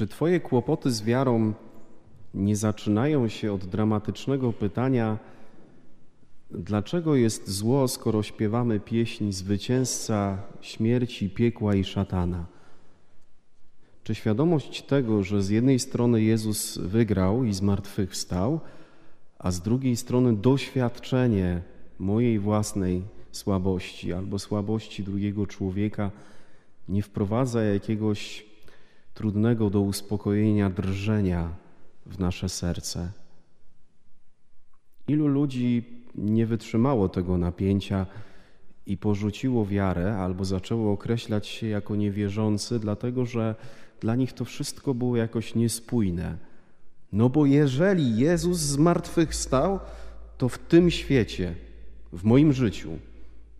Czy 0.00 0.06
Twoje 0.06 0.40
kłopoty 0.40 0.90
z 0.90 1.02
wiarą 1.02 1.52
nie 2.34 2.56
zaczynają 2.56 3.28
się 3.28 3.52
od 3.52 3.66
dramatycznego 3.66 4.52
pytania, 4.52 5.18
dlaczego 6.50 7.14
jest 7.16 7.50
zło, 7.50 7.88
skoro 7.88 8.22
śpiewamy 8.22 8.80
pieśń 8.80 9.32
zwycięzca 9.32 10.38
śmierci, 10.60 11.30
piekła 11.30 11.74
i 11.74 11.84
szatana? 11.84 12.46
Czy 14.04 14.14
świadomość 14.14 14.82
tego, 14.82 15.22
że 15.22 15.42
z 15.42 15.48
jednej 15.48 15.78
strony 15.78 16.22
Jezus 16.22 16.78
wygrał 16.78 17.44
i 17.44 17.52
zmartwychwstał, 17.52 18.60
a 19.38 19.50
z 19.50 19.60
drugiej 19.60 19.96
strony 19.96 20.36
doświadczenie 20.36 21.62
mojej 21.98 22.38
własnej 22.38 23.02
słabości 23.32 24.12
albo 24.12 24.38
słabości 24.38 25.04
drugiego 25.04 25.46
człowieka 25.46 26.10
nie 26.88 27.02
wprowadza 27.02 27.62
jakiegoś 27.62 28.49
trudnego 29.20 29.70
do 29.70 29.80
uspokojenia 29.80 30.70
drżenia 30.70 31.48
w 32.06 32.18
nasze 32.18 32.48
serce. 32.48 33.12
Ilu 35.08 35.26
ludzi 35.26 35.84
nie 36.14 36.46
wytrzymało 36.46 37.08
tego 37.08 37.38
napięcia 37.38 38.06
i 38.86 38.96
porzuciło 38.96 39.66
wiarę 39.66 40.16
albo 40.16 40.44
zaczęło 40.44 40.92
określać 40.92 41.46
się 41.46 41.66
jako 41.66 41.96
niewierzący, 41.96 42.78
dlatego 42.78 43.26
że 43.26 43.54
dla 44.00 44.16
nich 44.16 44.32
to 44.32 44.44
wszystko 44.44 44.94
było 44.94 45.16
jakoś 45.16 45.54
niespójne. 45.54 46.38
No 47.12 47.28
bo 47.28 47.46
jeżeli 47.46 48.16
Jezus 48.16 48.58
zmartwychwstał, 48.58 49.80
to 50.38 50.48
w 50.48 50.58
tym 50.58 50.90
świecie, 50.90 51.54
w 52.12 52.24
moim 52.24 52.52
życiu, 52.52 52.90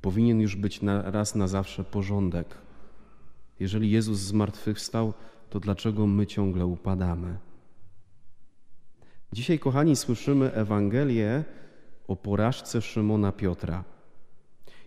powinien 0.02 0.40
już 0.40 0.56
być 0.56 0.82
na, 0.82 1.10
raz 1.10 1.34
na 1.34 1.48
zawsze 1.48 1.84
porządek. 1.84 2.46
Jeżeli 3.58 3.90
Jezus 3.90 4.18
zmartwychwstał, 4.18 5.12
to 5.50 5.60
dlaczego 5.60 6.06
my 6.06 6.26
ciągle 6.26 6.66
upadamy? 6.66 7.36
Dzisiaj, 9.32 9.58
kochani, 9.58 9.96
słyszymy 9.96 10.52
Ewangelię 10.52 11.44
o 12.08 12.16
porażce 12.16 12.82
Szymona 12.82 13.32
Piotra. 13.32 13.84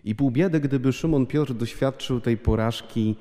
I 0.04 0.14
pół 0.14 0.30
biedy, 0.30 0.60
gdyby 0.60 0.92
Szymon 0.92 1.26
Piotr 1.26 1.54
doświadczył 1.54 2.20
tej 2.20 2.36
porażki 2.36 3.16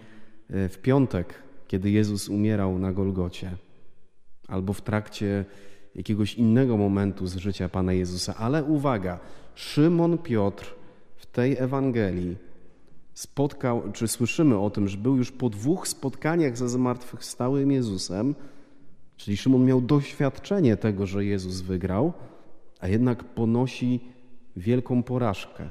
e, 0.50 0.70
w 0.70 0.78
piątek, 0.78 1.44
kiedy 1.68 1.92
Jezus 1.92 2.30
umierał 2.30 2.80
na 2.80 2.94
Golgocie, 2.94 3.52
albo 4.48 4.74
w 4.74 4.82
trakcie 4.82 5.46
jakiegoś 5.96 6.34
innego 6.34 6.78
momentu 6.78 7.28
z 7.28 7.36
życia 7.36 7.70
Pana 7.70 7.94
Jezusa. 7.94 8.36
Ale 8.38 8.64
uwaga, 8.64 9.20
Szymon 9.56 10.18
Piotr 10.18 10.76
w 11.16 11.26
tej 11.26 11.58
Ewangelii 11.58 12.36
spotkał, 13.14 13.92
czy 13.94 14.08
słyszymy 14.08 14.60
o 14.60 14.70
tym, 14.70 14.88
że 14.88 14.98
był 14.98 15.18
już 15.18 15.32
po 15.32 15.50
dwóch 15.50 15.88
spotkaniach 15.88 16.58
ze 16.58 16.70
zmartwychwstałym 16.70 17.72
Jezusem, 17.72 18.36
czyli 19.18 19.38
Szymon 19.38 19.66
miał 19.66 19.82
doświadczenie 19.82 20.78
tego, 20.78 21.06
że 21.06 21.26
Jezus 21.26 21.62
wygrał, 21.62 22.14
a 22.80 22.88
jednak 22.88 23.24
ponosi 23.24 24.00
wielką 24.56 25.04
porażkę. 25.04 25.70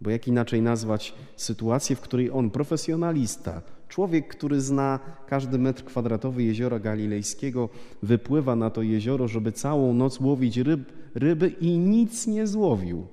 Bo 0.00 0.10
jak 0.10 0.28
inaczej 0.28 0.62
nazwać 0.62 1.14
sytuację, 1.36 1.96
w 1.96 2.00
której 2.00 2.30
on, 2.30 2.50
profesjonalista, 2.50 3.62
człowiek, 3.88 4.28
który 4.28 4.60
zna 4.60 4.98
każdy 5.26 5.58
metr 5.58 5.84
kwadratowy 5.84 6.42
jeziora 6.42 6.78
galilejskiego, 6.78 7.68
wypływa 8.02 8.56
na 8.56 8.70
to 8.70 8.82
jezioro, 8.82 9.28
żeby 9.28 9.52
całą 9.52 9.94
noc 9.94 10.20
łowić 10.20 10.56
ryb, 10.56 10.92
ryby 11.14 11.48
i 11.48 11.78
nic 11.78 12.26
nie 12.26 12.46
złowił. 12.46 13.06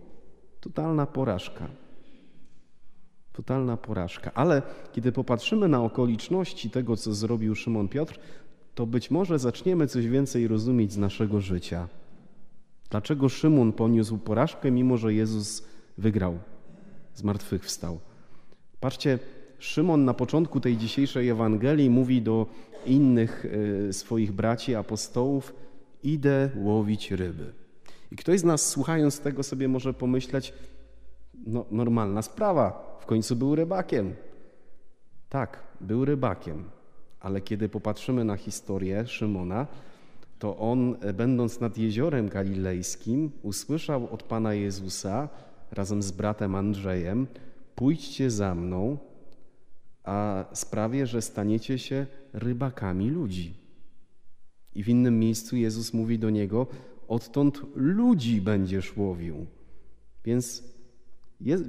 Totalna 0.62 1.06
porażka. 1.06 1.68
Totalna 3.36 3.78
porażka. 3.78 4.32
Ale 4.34 4.62
kiedy 4.94 5.12
popatrzymy 5.12 5.68
na 5.68 5.84
okoliczności 5.84 6.70
tego, 6.70 6.98
co 6.98 7.14
zrobił 7.14 7.56
Szymon 7.56 7.88
Piotr, 7.88 8.20
to 8.76 8.86
być 8.86 9.12
może 9.12 9.40
zaczniemy 9.40 9.88
coś 9.88 10.08
więcej 10.08 10.48
rozumieć 10.48 10.94
z 10.94 10.98
naszego 10.98 11.42
życia. 11.42 11.88
Dlaczego 12.90 13.30
Szymon 13.30 13.74
poniósł 13.74 14.18
porażkę, 14.18 14.72
mimo 14.72 14.98
że 14.98 15.14
Jezus 15.14 15.64
wygrał, 15.98 16.40
zmartwychwstał? 17.16 18.00
Patrzcie, 18.80 19.20
Szymon 19.60 20.06
na 20.06 20.14
początku 20.14 20.60
tej 20.60 20.78
dzisiejszej 20.78 21.30
Ewangelii 21.30 21.90
mówi 21.90 22.22
do 22.22 22.48
innych 22.86 23.46
e, 23.90 23.94
swoich 23.94 24.32
braci 24.32 24.76
apostołów: 24.76 25.54
Idę 26.04 26.50
łowić 26.56 27.12
ryby. 27.12 27.54
I 28.12 28.16
ktoś 28.16 28.40
z 28.40 28.44
nas, 28.44 28.70
słuchając 28.70 29.20
tego, 29.20 29.44
sobie 29.44 29.68
może 29.68 29.94
pomyśleć: 29.94 30.54
No, 31.46 31.66
normalna 31.72 32.22
sprawa, 32.22 32.98
w 33.02 33.06
końcu 33.06 33.36
był 33.36 33.56
rybakiem. 33.56 34.16
Tak, 35.30 35.64
był 35.82 36.06
rybakiem, 36.06 36.64
ale 37.20 37.42
kiedy 37.42 37.70
popatrzymy 37.70 38.24
na 38.24 38.38
historię 38.38 39.08
Szymona, 39.08 39.68
to 40.40 40.58
on, 40.58 40.96
e, 41.02 41.14
będąc 41.14 41.60
nad 41.60 41.78
jeziorem 41.78 42.30
galilejskim, 42.30 43.32
usłyszał 43.44 44.14
od 44.14 44.24
Pana 44.24 44.54
Jezusa 44.54 45.30
razem 45.72 46.02
z 46.02 46.12
bratem 46.12 46.56
Andrzejem: 46.56 47.28
Pójdźcie 47.76 48.32
za 48.32 48.56
mną, 48.56 48.98
a 50.04 50.46
sprawię, 50.54 51.08
że 51.08 51.22
staniecie 51.22 51.80
się 51.80 52.06
rybakami 52.34 53.10
ludzi. 53.10 53.54
I 54.76 54.84
w 54.84 54.90
innym 54.90 55.20
miejscu 55.20 55.56
Jezus 55.56 55.94
mówi 55.94 56.20
do 56.20 56.30
niego: 56.30 56.68
Odtąd 57.08 57.62
ludzi 57.76 58.42
będziesz 58.42 58.98
łowił. 58.98 59.46
Więc 60.26 60.75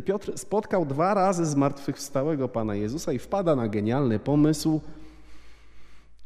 Piotr 0.04 0.38
spotkał 0.38 0.86
dwa 0.86 1.14
razy 1.14 1.46
zmartwychwstałego 1.46 2.48
Pana 2.48 2.74
Jezusa 2.74 3.12
i 3.12 3.18
wpada 3.18 3.56
na 3.56 3.68
genialny 3.68 4.18
pomysł: 4.18 4.80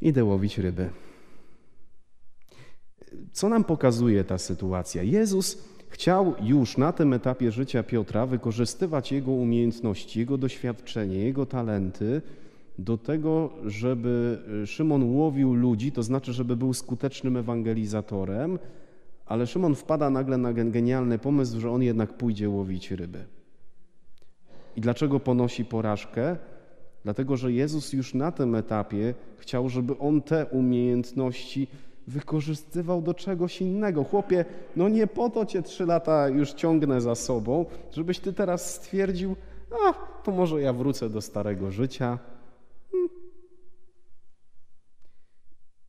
idę 0.01 0.25
łowić 0.25 0.59
ryby. 0.59 0.91
Co 3.33 3.49
nam 3.49 3.65
pokazuje 3.65 4.25
ta 4.25 4.39
sytuacja? 4.39 5.03
Jezus 5.03 5.59
chciał 5.89 6.35
już 6.43 6.79
na 6.79 6.93
tym 6.93 7.13
etapie 7.13 7.51
życia 7.51 7.83
Piotra 7.83 8.27
wykorzystywać 8.27 9.13
jego 9.13 9.33
umiejętności, 9.33 10.19
jego 10.19 10.39
doświadczenie, 10.39 11.19
jego 11.19 11.47
talenty 11.47 12.23
do 12.79 12.99
tego, 12.99 13.51
żeby 13.67 14.39
Szymon 14.67 15.03
łowił 15.03 15.55
ludzi, 15.55 15.93
to 15.93 16.03
znaczy, 16.03 16.33
żeby 16.33 16.57
był 16.57 16.75
skutecznym 16.75 17.37
ewangelizatorem, 17.37 18.59
ale 19.31 19.47
Szymon 19.47 19.75
wpada 19.75 20.11
nagle 20.11 20.39
na 20.39 20.53
genialny 20.53 21.19
pomysł, 21.19 21.61
że 21.61 21.71
on 21.71 21.83
jednak 21.83 22.17
pójdzie 22.17 22.49
łowić 22.49 22.91
ryby. 22.91 23.25
I 24.77 24.81
dlaczego 24.81 25.21
ponosi 25.21 25.65
porażkę? 25.65 26.37
Dlatego, 27.05 27.37
że 27.37 27.53
Jezus 27.53 27.93
już 27.93 28.15
na 28.15 28.33
tym 28.33 28.55
etapie 28.55 29.15
chciał, 29.39 29.69
żeby 29.69 29.99
on 29.99 30.23
te 30.23 30.47
umiejętności 30.47 31.69
wykorzystywał 32.07 33.03
do 33.03 33.15
czegoś 33.15 33.61
innego. 33.61 34.05
Chłopie, 34.05 34.45
no 34.77 34.89
nie 34.89 35.07
po 35.07 35.31
to 35.31 35.47
cię 35.47 35.63
trzy 35.63 35.87
lata 35.87 36.29
już 36.29 36.53
ciągnę 36.53 37.01
za 37.01 37.15
sobą, 37.15 37.67
żebyś 37.93 38.19
ty 38.19 38.33
teraz 38.33 38.75
stwierdził, 38.75 39.37
a 39.87 39.93
to 40.23 40.33
może 40.33 40.63
ja 40.63 40.73
wrócę 40.73 41.11
do 41.11 41.21
starego 41.21 41.71
życia. 41.71 42.19
Hmm. 42.93 43.09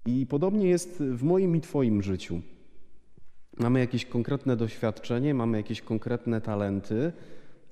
I 0.06 0.26
podobnie 0.26 0.70
jest 0.70 1.04
w 1.04 1.24
moim 1.24 1.56
i 1.56 1.62
Twoim 1.62 2.02
życiu. 2.02 2.42
Mamy 3.62 3.80
jakieś 3.80 4.06
konkretne 4.06 4.58
doświadczenie, 4.58 5.34
mamy 5.34 5.58
jakieś 5.58 5.82
konkretne 5.82 6.42
talenty, 6.42 7.14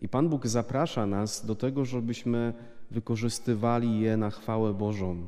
i 0.01 0.09
Pan 0.09 0.29
Bóg 0.29 0.47
zaprasza 0.47 1.05
nas 1.05 1.45
do 1.45 1.55
tego, 1.55 1.85
żebyśmy 1.85 2.53
wykorzystywali 2.91 3.99
je 3.99 4.17
na 4.17 4.29
chwałę 4.29 4.73
Bożą 4.73 5.25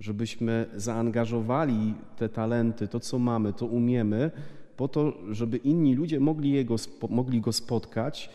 żebyśmy 0.00 0.66
zaangażowali 0.76 1.94
te 2.16 2.28
talenty, 2.28 2.88
to 2.88 3.00
co 3.00 3.18
mamy, 3.18 3.52
to 3.52 3.66
umiemy, 3.66 4.30
po 4.76 4.88
to, 4.88 5.12
żeby 5.30 5.56
inni 5.56 5.94
ludzie 5.94 6.20
mogli, 6.20 6.50
jego, 6.50 6.76
mogli 7.08 7.40
go 7.40 7.52
spotkać, 7.52 8.30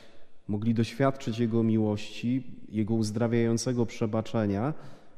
mogli 0.47 0.73
doświadczyć 0.73 1.39
Jego 1.39 1.63
miłości, 1.63 2.44
Jego 2.69 2.94
uzdrawiającego 2.94 3.85
przebaczenia, 3.85 4.73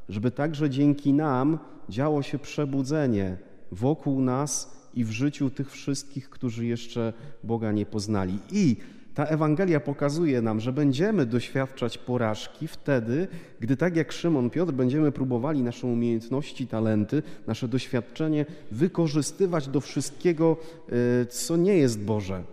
żeby 0.10 0.32
także 0.32 0.70
dzięki 0.70 1.14
nam 1.14 1.60
działo 1.90 2.22
się 2.22 2.40
przebudzenie 2.40 3.38
wokół 3.72 4.22
nas 4.22 4.78
i 4.98 5.04
w 5.04 5.12
życiu 5.12 5.50
tych 5.50 5.72
wszystkich, 5.72 6.30
którzy 6.30 6.66
jeszcze 6.66 7.14
Boga 7.44 7.72
nie 7.72 7.86
poznali. 7.86 8.40
I 8.52 8.76
ta 9.14 9.26
Ewangelia 9.26 9.80
pokazuje 9.80 10.42
nam, 10.42 10.60
że 10.60 10.74
będziemy 10.74 11.26
doświadczać 11.26 11.98
porażki 11.98 12.68
wtedy, 12.68 13.28
gdy 13.60 13.78
tak 13.78 13.96
jak 13.96 14.12
Szymon 14.12 14.50
Piotr 14.50 14.72
będziemy 14.72 15.12
próbowali 15.12 15.64
nasze 15.64 15.88
umiejętności, 15.88 16.68
talenty, 16.68 17.24
nasze 17.48 17.68
doświadczenie 17.68 18.46
wykorzystywać 18.72 19.68
do 19.68 19.82
wszystkiego, 19.82 20.58
e, 21.22 21.26
co 21.26 21.58
nie 21.58 21.78
jest 21.78 22.00
Boże. 22.00 22.44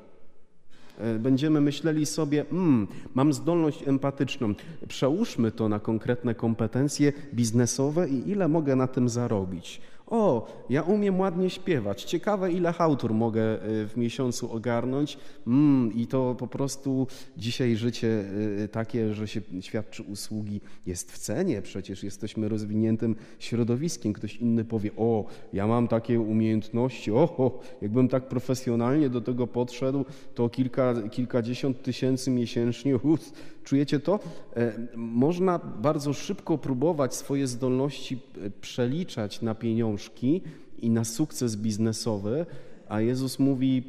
E, 0.98 1.18
będziemy 1.18 1.60
myśleli 1.60 2.06
sobie, 2.06 2.44
mm, 2.52 2.86
mam 3.14 3.32
zdolność 3.32 3.88
empatyczną, 3.88 4.54
przełóżmy 4.88 5.50
to 5.50 5.68
na 5.68 5.80
konkretne 5.80 6.34
kompetencje 6.34 7.12
biznesowe 7.34 8.08
i 8.08 8.30
ile 8.30 8.48
mogę 8.48 8.76
na 8.76 8.86
tym 8.86 9.08
zarobić. 9.08 9.80
O, 10.06 10.46
ja 10.70 10.82
umiem 10.82 11.20
ładnie 11.20 11.50
śpiewać. 11.50 12.04
Ciekawe, 12.04 12.52
ile 12.52 12.72
hałtur 12.72 13.14
mogę 13.14 13.54
y, 13.54 13.88
w 13.88 13.96
miesiącu 13.96 14.52
ogarnąć. 14.52 15.18
Mm, 15.46 15.92
I 15.94 16.06
to 16.06 16.34
po 16.38 16.46
prostu 16.46 17.06
dzisiaj 17.36 17.76
życie 17.76 18.24
y, 18.64 18.68
takie, 18.68 19.14
że 19.14 19.28
się 19.28 19.40
świadczy 19.60 20.02
usługi, 20.02 20.60
jest 20.86 21.12
w 21.12 21.18
cenie. 21.18 21.62
Przecież 21.62 22.02
jesteśmy 22.02 22.48
rozwiniętym 22.48 23.16
środowiskiem. 23.38 24.12
Ktoś 24.12 24.36
inny 24.36 24.64
powie: 24.64 24.90
O, 24.96 25.24
ja 25.52 25.66
mam 25.66 25.88
takie 25.88 26.20
umiejętności. 26.20 27.12
O, 27.12 27.36
o 27.38 27.60
jakbym 27.82 28.08
tak 28.08 28.28
profesjonalnie 28.28 29.08
do 29.08 29.20
tego 29.20 29.46
podszedł, 29.46 30.04
to 30.34 30.48
kilka, 30.48 30.94
kilkadziesiąt 31.10 31.82
tysięcy 31.82 32.30
miesięcznie. 32.30 32.96
Uf, 32.96 33.32
czujecie 33.64 34.00
to? 34.00 34.20
E, 34.56 34.72
można 34.96 35.58
bardzo 35.58 36.12
szybko 36.12 36.58
próbować 36.58 37.14
swoje 37.14 37.46
zdolności 37.46 38.20
e, 38.42 38.50
przeliczać 38.50 39.42
na 39.42 39.54
pieniążki 39.54 40.42
i 40.78 40.90
na 40.90 41.04
sukces 41.04 41.56
biznesowy, 41.56 42.46
a 42.88 43.00
Jezus 43.00 43.38
mówi: 43.38 43.82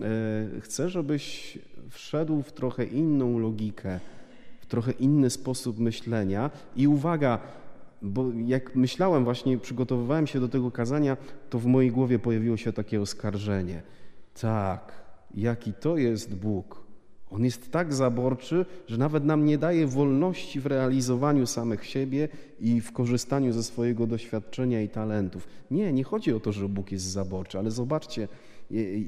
e, 0.00 0.60
Chcę, 0.60 0.88
żebyś 0.88 1.58
wszedł 1.90 2.42
w 2.42 2.52
trochę 2.52 2.84
inną 2.84 3.38
logikę, 3.38 4.00
w 4.60 4.66
trochę 4.66 4.92
inny 4.92 5.30
sposób 5.30 5.78
myślenia. 5.78 6.50
I 6.76 6.88
uwaga, 6.88 7.38
bo 8.02 8.26
jak 8.46 8.76
myślałem, 8.76 9.24
właśnie 9.24 9.58
przygotowywałem 9.58 10.26
się 10.26 10.40
do 10.40 10.48
tego 10.48 10.70
kazania, 10.70 11.16
to 11.50 11.58
w 11.58 11.66
mojej 11.66 11.90
głowie 11.90 12.18
pojawiło 12.18 12.56
się 12.56 12.72
takie 12.72 13.00
oskarżenie. 13.00 13.82
Tak, 14.40 14.92
jaki 15.34 15.72
to 15.72 15.96
jest 15.96 16.34
Bóg. 16.34 16.89
On 17.30 17.44
jest 17.44 17.70
tak 17.70 17.94
zaborczy, 17.94 18.66
że 18.86 18.98
nawet 18.98 19.24
nam 19.24 19.44
nie 19.44 19.58
daje 19.58 19.86
wolności 19.86 20.60
w 20.60 20.66
realizowaniu 20.66 21.46
samych 21.46 21.86
siebie 21.86 22.28
i 22.60 22.80
w 22.80 22.92
korzystaniu 22.92 23.52
ze 23.52 23.62
swojego 23.62 24.06
doświadczenia 24.06 24.82
i 24.82 24.88
talentów. 24.88 25.48
Nie, 25.70 25.92
nie 25.92 26.04
chodzi 26.04 26.32
o 26.32 26.40
to, 26.40 26.52
że 26.52 26.68
Bóg 26.68 26.92
jest 26.92 27.04
zaborczy, 27.04 27.58
ale 27.58 27.70
zobaczcie, 27.70 28.28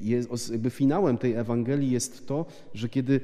jest, 0.03 0.51
jakby 0.51 0.69
finałem 0.69 1.17
tej 1.17 1.33
Ewangelii 1.33 1.91
jest 1.91 2.27
to, 2.27 2.45
że 2.73 2.89
kiedy 2.89 3.21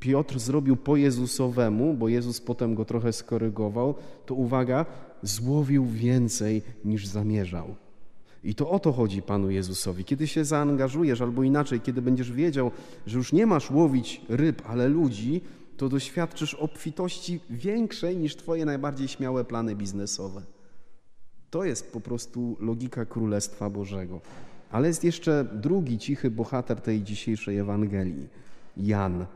Piotr 0.00 0.38
zrobił 0.38 0.76
po 0.76 0.96
Jezusowemu, 0.96 1.94
bo 1.94 2.08
Jezus 2.08 2.40
potem 2.40 2.74
go 2.74 2.84
trochę 2.84 3.12
skorygował, 3.12 3.94
to 4.26 4.34
uwaga, 4.34 4.86
złowił 5.22 5.86
więcej 5.86 6.62
niż 6.84 7.06
zamierzał. 7.06 7.74
I 8.44 8.54
to 8.54 8.70
o 8.70 8.78
to 8.78 8.92
chodzi 8.92 9.22
Panu 9.22 9.50
Jezusowi. 9.50 10.04
Kiedy 10.04 10.26
się 10.26 10.44
zaangażujesz, 10.44 11.20
albo 11.20 11.42
inaczej, 11.42 11.80
kiedy 11.80 12.02
będziesz 12.02 12.32
wiedział, 12.32 12.70
że 13.06 13.18
już 13.18 13.32
nie 13.32 13.46
masz 13.46 13.70
łowić 13.70 14.20
ryb, 14.28 14.62
ale 14.66 14.88
ludzi, 14.88 15.40
to 15.76 15.88
doświadczysz 15.88 16.54
obfitości 16.54 17.40
większej 17.50 18.16
niż 18.16 18.36
Twoje 18.36 18.64
najbardziej 18.64 19.08
śmiałe 19.08 19.44
plany 19.44 19.76
biznesowe. 19.76 20.42
To 21.50 21.64
jest 21.64 21.92
po 21.92 22.00
prostu 22.00 22.56
logika 22.60 23.04
Królestwa 23.04 23.70
Bożego. 23.70 24.20
Ale 24.70 24.88
jest 24.88 25.04
jeszcze 25.04 25.44
drugi 25.52 25.98
cichy 25.98 26.30
bohater 26.30 26.80
tej 26.80 27.02
dzisiejszej 27.02 27.58
Ewangelii 27.58 28.28
Jan. 28.76 29.26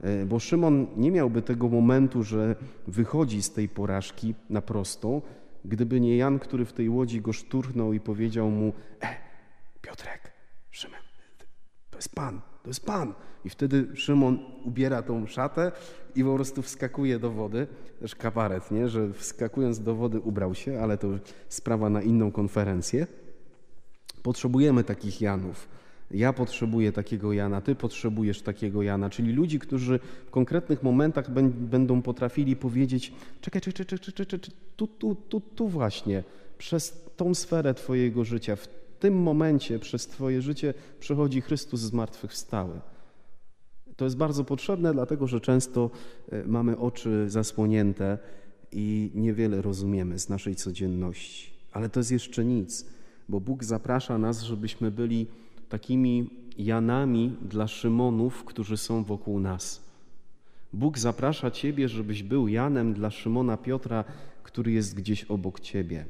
E, 0.00 0.26
bo 0.26 0.38
Szymon 0.38 0.86
nie 0.96 1.10
miałby 1.10 1.42
tego 1.42 1.68
momentu, 1.68 2.22
że 2.22 2.56
wychodzi 2.86 3.42
z 3.42 3.52
tej 3.52 3.68
porażki 3.68 4.34
na 4.50 4.62
prostą, 4.62 5.22
gdyby 5.68 6.00
nie 6.00 6.16
Jan, 6.16 6.38
który 6.38 6.64
w 6.64 6.72
tej 6.72 6.88
łodzi 6.88 7.20
go 7.20 7.32
szturchnął 7.32 7.92
i 7.92 8.00
powiedział 8.00 8.50
mu: 8.50 8.72
E, 9.02 9.16
Piotrek, 9.80 10.32
Szymon, 10.70 11.00
to 11.90 11.98
jest 11.98 12.14
Pan, 12.14 12.40
to 12.62 12.70
jest 12.70 12.86
Pan. 12.86 13.14
I 13.44 13.50
wtedy 13.50 13.96
Szymon 13.96 14.38
ubiera 14.64 15.02
tą 15.02 15.26
szatę 15.26 15.72
i 16.14 16.24
po 16.24 16.34
prostu 16.34 16.62
wskakuje 16.62 17.18
do 17.18 17.30
wody. 17.30 17.66
Też 18.00 18.14
kabaret, 18.14 18.70
nie? 18.70 18.88
że 18.88 19.12
wskakując 19.12 19.80
do 19.80 19.94
wody 19.94 20.20
ubrał 20.20 20.54
się, 20.54 20.80
ale 20.80 20.98
to 20.98 21.08
sprawa 21.48 21.90
na 21.90 22.02
inną 22.02 22.32
konferencję. 22.32 23.06
Potrzebujemy 24.22 24.84
takich 24.84 25.20
Janów 25.20 25.68
ja 26.10 26.32
potrzebuję 26.32 26.92
takiego 26.92 27.32
Jana, 27.32 27.60
ty 27.60 27.74
potrzebujesz 27.74 28.42
takiego 28.42 28.82
Jana, 28.82 29.10
czyli 29.10 29.32
ludzi, 29.32 29.58
którzy 29.58 29.98
w 30.26 30.30
konkretnych 30.30 30.82
momentach 30.82 31.30
będą 31.50 32.02
potrafili 32.02 32.56
powiedzieć: 32.56 33.12
czekaj, 33.40 33.60
czekaj, 33.60 33.86
czekaj, 33.86 33.98
czekaj, 33.98 34.26
czekaj 34.26 34.50
tu, 34.76 34.86
tu, 34.86 35.14
tu, 35.14 35.40
tu 35.40 35.68
właśnie, 35.68 36.24
przez 36.58 37.04
tą 37.16 37.34
sferę 37.34 37.74
Twojego 37.74 38.24
życia, 38.24 38.56
w 38.56 38.68
tym 38.98 39.14
momencie 39.14 39.78
przez 39.78 40.06
Twoje 40.06 40.42
życie 40.42 40.74
przechodzi 41.00 41.40
Chrystus 41.40 41.80
zmartwychwstały. 41.80 42.80
To 43.96 44.04
jest 44.04 44.16
bardzo 44.16 44.44
potrzebne, 44.44 44.92
dlatego 44.92 45.26
że 45.26 45.40
często 45.40 45.90
e, 46.32 46.44
mamy 46.46 46.78
oczy 46.78 47.30
zasłonięte 47.30 48.18
i 48.72 49.10
niewiele 49.14 49.62
rozumiemy 49.62 50.18
z 50.18 50.28
naszej 50.28 50.56
codzienności. 50.56 51.50
Ale 51.72 51.88
to 51.88 52.00
jest 52.00 52.12
jeszcze 52.12 52.44
nic, 52.44 52.86
bo 53.28 53.40
Bóg 53.40 53.64
zaprasza 53.64 54.18
nas, 54.18 54.42
żebyśmy 54.42 54.90
byli 54.90 55.26
takimi 55.68 56.30
Janami 56.58 57.36
dla 57.42 57.68
Szymonów, 57.68 58.44
którzy 58.44 58.76
są 58.76 59.04
wokół 59.04 59.40
nas. 59.40 59.86
Bóg 60.72 60.98
zaprasza 60.98 61.50
Ciebie, 61.50 61.88
żebyś 61.88 62.22
był 62.22 62.48
Janem 62.48 62.94
dla 62.94 63.10
Szymona 63.10 63.56
Piotra, 63.56 64.04
który 64.42 64.72
jest 64.72 64.94
gdzieś 64.94 65.24
obok 65.24 65.60
Ciebie. 65.60 66.04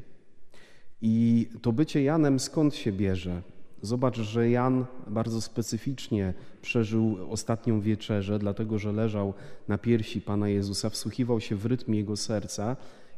I 1.03 1.49
to 1.63 1.73
bycie 1.73 2.03
Janem 2.03 2.41
skąd 2.41 2.75
się 2.75 2.93
bierze? 2.93 3.43
Zobacz, 3.83 4.17
że 4.17 4.51
Jan 4.51 4.85
bardzo 5.07 5.41
specyficznie 5.41 6.35
przeżył 6.63 7.17
ostatnią 7.31 7.81
wieczerzę, 7.81 8.39
dlatego 8.39 8.79
że 8.79 8.93
leżał 8.93 9.35
na 9.69 9.79
piersi 9.79 10.21
Pana 10.21 10.49
Jezusa, 10.49 10.91
wsłuchiwał 10.91 11.41
się 11.41 11.57
w 11.57 11.67
rytm 11.67 11.95
Jego 11.95 12.17
serca 12.17 12.77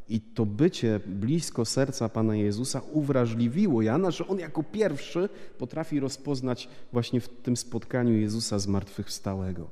i 0.08 0.20
to 0.20 0.46
bycie 0.46 1.00
blisko 1.06 1.64
serca 1.64 2.08
Pana 2.08 2.36
Jezusa 2.36 2.80
uwrażliwiło 2.92 3.82
Jana, 3.82 4.10
że 4.10 4.28
on 4.28 4.38
jako 4.38 4.62
pierwszy 4.62 5.28
potrafi 5.58 6.00
rozpoznać 6.00 6.68
właśnie 6.92 7.20
w 7.20 7.28
tym 7.28 7.56
spotkaniu 7.56 8.12
Jezusa 8.12 8.58
zmartwychwstałego. 8.58 9.70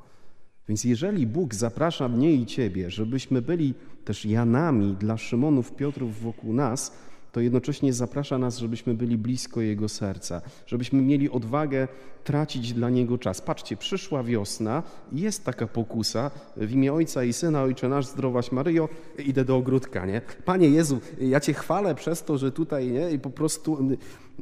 Więc 0.68 0.84
jeżeli 0.84 1.26
Bóg 1.26 1.54
zaprasza 1.54 2.08
mnie 2.08 2.32
i 2.32 2.46
Ciebie, 2.46 2.90
żebyśmy 2.90 3.42
byli 3.42 3.74
też 4.04 4.24
Janami 4.24 4.94
dla 4.94 5.16
Szymonów, 5.16 5.72
Piotrów 5.72 6.20
wokół 6.20 6.52
nas, 6.52 6.92
to 7.32 7.40
jednocześnie 7.40 7.92
zaprasza 7.92 8.38
nas, 8.38 8.58
żebyśmy 8.58 8.94
byli 8.94 9.18
blisko 9.18 9.60
Jego 9.60 9.88
serca, 9.88 10.42
żebyśmy 10.66 11.02
mieli 11.02 11.30
odwagę 11.30 11.88
tracić 12.26 12.72
dla 12.72 12.90
Niego 12.90 13.18
czas. 13.18 13.40
Patrzcie, 13.40 13.76
przyszła 13.76 14.22
wiosna 14.22 14.82
jest 15.12 15.44
taka 15.44 15.66
pokusa 15.66 16.30
w 16.56 16.72
imię 16.72 16.92
Ojca 16.92 17.24
i 17.24 17.32
Syna, 17.32 17.62
Ojcze 17.62 17.88
nasz, 17.88 18.06
zdrowaś 18.06 18.52
Maryjo, 18.52 18.88
idę 19.18 19.44
do 19.44 19.56
ogródka, 19.56 20.06
nie? 20.06 20.20
Panie 20.44 20.68
Jezu, 20.68 21.00
ja 21.20 21.40
Cię 21.40 21.54
chwalę 21.54 21.94
przez 21.94 22.22
to, 22.22 22.38
że 22.38 22.52
tutaj, 22.52 22.90
nie? 22.90 23.10
I 23.10 23.18
po 23.18 23.30
prostu... 23.30 23.78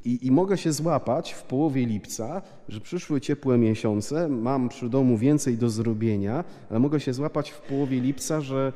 I, 0.04 0.26
I, 0.26 0.30
mogę 0.30 0.58
się 0.58 0.72
złapać 0.72 1.32
w 1.32 1.42
połowie 1.42 1.86
lipca, 1.86 2.42
że 2.68 2.80
przyszły 2.80 3.20
ciepłe 3.20 3.58
miesiące, 3.58 4.28
mam 4.28 4.68
przy 4.68 4.88
domu 4.88 5.18
więcej 5.18 5.58
do 5.58 5.70
zrobienia, 5.70 6.44
ale 6.70 6.78
mogę 6.78 7.00
się 7.00 7.14
złapać 7.14 7.50
w 7.50 7.60
połowie 7.60 8.00
lipca, 8.00 8.40
że 8.40 8.72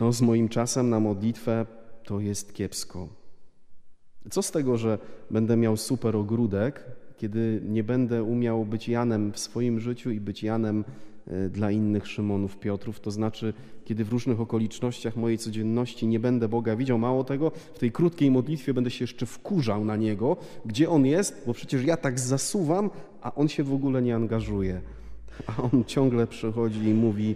no, 0.00 0.12
z 0.12 0.22
moim 0.22 0.48
czasem 0.48 0.90
na 0.90 1.00
modlitwę 1.00 1.66
to 2.06 2.20
jest 2.20 2.54
kiepsko. 2.54 3.08
Co 4.30 4.42
z 4.42 4.50
tego, 4.50 4.78
że 4.78 4.98
będę 5.30 5.56
miał 5.56 5.76
super 5.76 6.16
ogródek, 6.16 6.84
kiedy 7.16 7.60
nie 7.64 7.84
będę 7.84 8.22
umiał 8.22 8.64
być 8.64 8.88
Janem 8.88 9.32
w 9.32 9.38
swoim 9.38 9.80
życiu 9.80 10.10
i 10.10 10.20
być 10.20 10.42
Janem 10.42 10.84
e, 11.26 11.48
dla 11.48 11.70
innych 11.70 12.06
Szymonów, 12.06 12.58
Piotrów, 12.58 13.00
to 13.00 13.10
znaczy, 13.10 13.54
kiedy 13.84 14.04
w 14.04 14.08
różnych 14.08 14.40
okolicznościach 14.40 15.16
mojej 15.16 15.38
codzienności 15.38 16.06
nie 16.06 16.20
będę 16.20 16.48
Boga 16.48 16.76
widział, 16.76 16.98
mało 16.98 17.24
tego, 17.24 17.50
w 17.74 17.78
tej 17.78 17.92
krótkiej 17.92 18.30
modlitwie 18.30 18.74
będę 18.74 18.90
się 18.90 19.02
jeszcze 19.02 19.26
wkurzał 19.26 19.84
na 19.84 19.96
Niego, 19.96 20.36
gdzie 20.64 20.90
On 20.90 21.06
jest, 21.06 21.42
bo 21.46 21.54
przecież 21.54 21.84
ja 21.84 21.96
tak 21.96 22.20
zasuwam, 22.20 22.90
a 23.22 23.34
On 23.34 23.48
się 23.48 23.64
w 23.64 23.72
ogóle 23.72 24.02
nie 24.02 24.14
angażuje. 24.14 24.80
A 25.46 25.62
On 25.62 25.84
ciągle 25.84 26.26
przychodzi 26.26 26.84
i 26.84 26.94
mówi, 26.94 27.34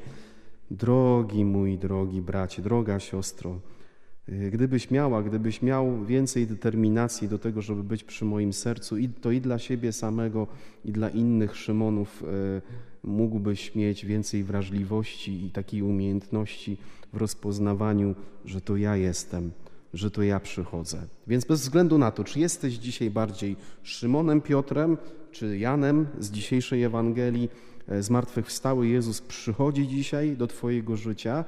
drogi 0.71 1.45
mój, 1.45 1.79
drogi 1.79 2.23
bracie, 2.23 2.63
droga 2.63 3.01
siostro, 3.01 3.61
gdybyś 4.51 4.91
miała, 4.91 5.23
gdybyś 5.23 5.63
miał 5.63 6.05
więcej 6.05 6.47
determinacji 6.47 7.29
do 7.29 7.39
tego, 7.39 7.63
żeby 7.63 7.85
być 7.85 8.05
przy 8.05 8.25
moim 8.25 8.53
sercu, 8.53 8.97
to 9.21 9.31
i 9.31 9.41
dla 9.41 9.59
siebie 9.59 9.93
samego, 9.93 10.47
i 10.85 10.93
dla 10.93 11.09
innych 11.09 11.57
Szymonów, 11.57 12.23
y, 12.23 12.27
mógłbyś 13.05 13.75
mieć 13.75 14.07
więcej 14.07 14.45
wrażliwości 14.45 15.47
i 15.47 15.51
takiej 15.51 15.83
umiejętności 15.83 16.77
w 17.13 17.17
rozpoznawaniu, 17.17 18.15
że 18.45 18.61
to 18.61 18.77
ja 18.77 18.97
jestem, 18.97 19.51
że 19.95 20.11
to 20.11 20.23
ja 20.23 20.41
przychodzę. 20.41 21.03
Więc 21.27 21.45
bez 21.45 21.61
względu 21.61 21.99
na 21.99 22.11
to, 22.11 22.25
czy 22.25 22.41
jesteś 22.41 22.75
dzisiaj 22.75 23.11
bardziej 23.11 23.57
Szymonem 23.83 24.41
Piotrem, 24.41 24.97
czy 25.33 25.59
Janem 25.59 26.07
z 26.19 26.31
dzisiejszej 26.31 26.83
Ewangelii, 26.83 27.49
y, 27.93 28.03
zmartwychwstały 28.03 28.89
Jezus 28.89 29.21
przychodzi 29.21 29.89
dzisiaj 29.89 30.37
do 30.37 30.47
Twojego 30.47 30.97
życia 30.97 31.45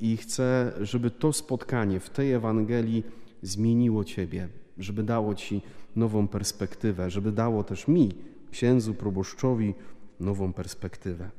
i 0.00 0.16
chcę, 0.16 0.72
żeby 0.80 1.10
to 1.10 1.32
spotkanie 1.32 2.00
w 2.00 2.10
tej 2.10 2.32
Ewangelii 2.32 3.04
zmieniło 3.42 4.04
Ciebie, 4.04 4.48
żeby 4.78 5.02
dało 5.02 5.34
Ci 5.34 5.62
nową 5.96 6.28
perspektywę, 6.28 7.10
żeby 7.10 7.32
dało 7.32 7.64
też 7.64 7.88
mi, 7.88 8.08
księdzu, 8.50 8.94
proboszczowi, 8.94 9.74
nową 10.20 10.52
perspektywę. 10.52 11.30